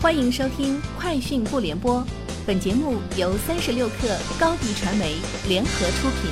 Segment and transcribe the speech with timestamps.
[0.00, 2.00] 欢迎收听《快讯不联播》，
[2.46, 5.16] 本节目由三十六克高低传媒
[5.48, 6.30] 联合出品。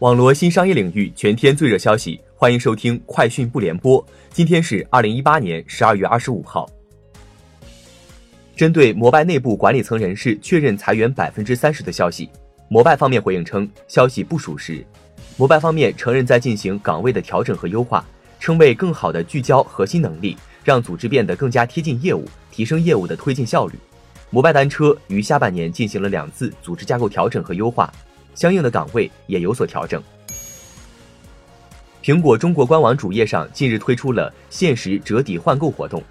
[0.00, 4.04] 网罗新商业领域全天最热消息，欢迎收听《快讯不联播》。
[4.32, 6.68] 今天是二零一八年十二月二十五号。
[8.56, 12.28] 针对摩拜内部管理层人士确认裁员百分之三十的消息，
[12.66, 14.84] 摩拜方面回应称消息不属实。
[15.36, 18.04] 摩拜方面承认在进行岗位的调整和优化，
[18.40, 20.36] 称为更好的聚焦核心能力。
[20.66, 23.78] 让组织变得更加贴近业务，提升业务的推进效率。
[24.30, 27.88] 摩拜单车于下半年进行了两次组织架构调整和优化，
[28.34, 30.02] 相应的岗位也有所调整。
[32.02, 36.02] 苹果中国官网主页上近日推出了限时折抵换购活动，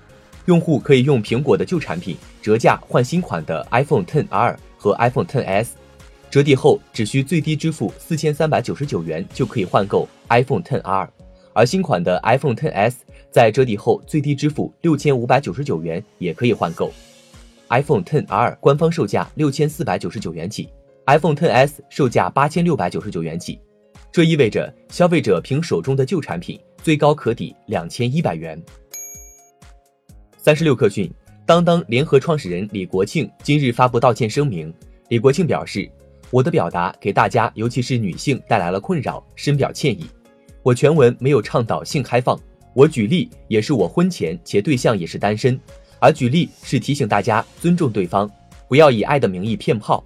[0.45, 5.67] 用户可以用苹果的旧产品折价换新款的 iPhone 10R 和 iPhone 10s，
[6.29, 11.09] 折抵后只需最低支付四千三百九十九元就可以换购 iPhone 10R。
[11.51, 12.95] 而新款的 iPhone 10s
[13.35, 16.89] 在折抵后最低支付六千五百九十九元也可以换购。
[17.67, 20.69] iPhone 10R 官方售价六千四百九十九元起
[21.07, 23.59] ，iPhone 10s 售价八千六百九十九元起。
[24.09, 28.57] 这意味着消费者凭手中的旧产品最高可抵两千一百元。
[30.37, 31.11] 三十六氪讯，
[31.45, 34.73] 当当联合创始人李国庆今日发布道歉声明。
[35.09, 35.91] 李国庆表示
[36.31, 40.05] ：“我的表达给大家，尤其是女性带来了困扰，深表歉意。”
[40.63, 42.39] 我全文没有倡导性开放，
[42.75, 45.57] 我举例也是我婚前且对象也是单身，
[45.97, 48.29] 而举例是提醒大家尊重对方，
[48.67, 50.03] 不要以爱的名义骗炮。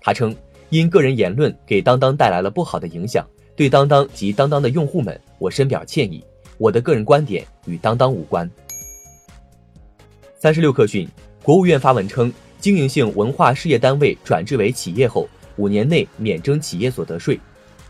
[0.00, 0.34] 他称
[0.68, 6.22] 因个人言论给当当带来了不好的影响，对当当及当当的用户们，我深表歉意。
[6.58, 8.50] 我的个人观点与当当无关。
[10.40, 11.08] 三十六氪讯，
[11.40, 17.38] 国务院发文称，经营性文化事业单位转制为企业后，五年内免征企业所得税。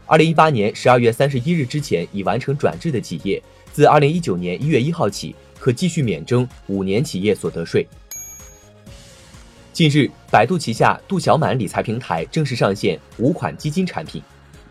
[0.05, 3.43] 二零一八年十二月三十一日之前已完成转制的企业，
[3.79, 7.87] 自二零一九年一月一号起可继续免征五年企业所得税。
[9.73, 14.21] 近日，百度旗下度小满理财平台正式上线五款基金产品，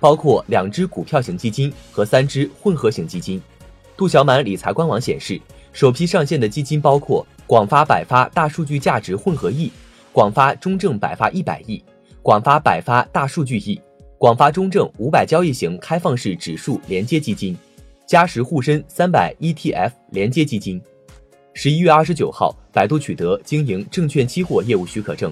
[0.01, 3.41] 包括两只股票型基金和三只混合型基金。
[3.95, 5.39] 度小满理财官网显示，
[5.71, 9.71] 首批上线的基金包括广发百发大数据价值混合 E、
[10.11, 11.81] 广发中证百发一百亿、
[12.21, 13.79] 广发百发大数据 E。
[14.17, 17.55] 广发中证五百交易型开放式指数连接基金，
[18.07, 20.81] 嘉实沪深三百 ETF 连接基金。
[21.53, 25.29] 十一月二十九号，百度取得经营证券期货业务许可证。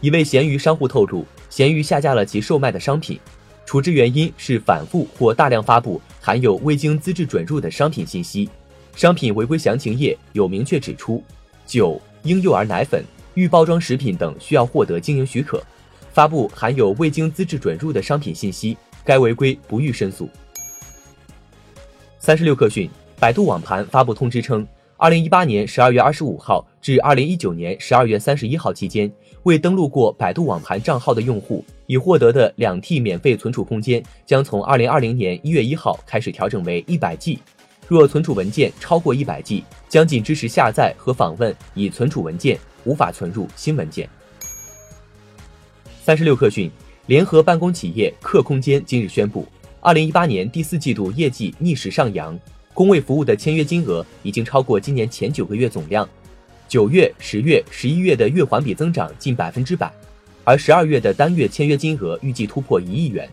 [0.00, 3.20] 一位闲鱼商户透露，闲鱼下架了其售卖的商品，
[3.66, 8.48] 处置原因是反复或大量发布含有未经资质准入的商品信息。
[8.96, 11.22] 商品违规详情页有明确指出，
[11.66, 13.04] 酒、婴幼儿奶粉、
[13.34, 15.62] 预包装食品等需要获得经营许可。
[16.14, 20.26] 发布含有未经资质准入的商品信息，该违规不予申诉。
[22.30, 24.64] 三十六氪讯，百度网盘发布通知称，
[24.96, 37.40] 二零一八年十二月二十五号至二零一九年十二月三十一号期间，未登录过百度网盘账号的用户，已获得的两 T 免费存储空间将从二零二零年一月一号开始调整为一百 G。
[37.88, 44.08] 若存储文件超过一百 G，将仅支持下载和访问已存储文件，无法存入新文件。
[46.04, 46.70] 三十六氪讯，
[47.06, 49.44] 联合办公企业客空间今日宣布，
[49.82, 52.38] 二零一八年第四季度业绩逆势上扬，
[52.74, 56.06] 工位服务的签约金额已经超过今年前九个月总量，
[56.68, 59.90] 九月、十月、十一月的月环比增长近百分之百，
[60.44, 63.26] 而十二月的单月签约金额预计突破一亿元。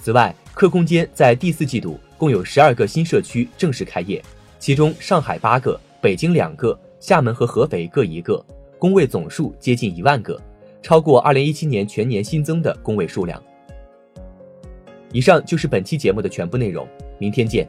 [0.00, 4.22] 此外，客空间在第四季度共有十二个新社区正式开业，
[4.60, 8.44] 其中上海八个，北京两个，厦门和合肥各一个，
[8.78, 10.40] 工位总数接近一万个。
[10.80, 13.42] 超过二零一七年全年新增的工位数量。
[15.12, 16.86] 以上就是本期节目的全部内容，
[17.18, 17.66] 明天见。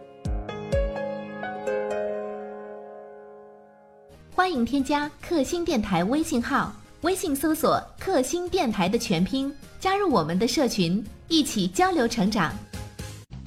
[4.35, 12.53] 欢迎添加克星电台微信号，微信搜索“克星电台”的全拼，加入我们的社群，一起交流成长。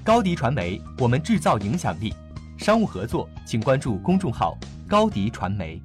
[0.04, 2.14] 高迪传媒，我们制造影响力。
[2.56, 4.56] 商务合作，请关注公众号
[4.88, 5.82] “高迪传媒”。